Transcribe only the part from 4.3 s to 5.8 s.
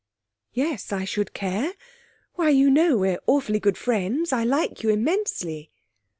I like you immensely.'